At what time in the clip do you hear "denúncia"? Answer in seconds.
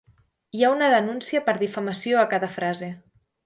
0.93-1.43